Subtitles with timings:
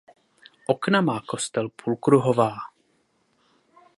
[0.67, 2.53] Okna má kostel půlkruhová.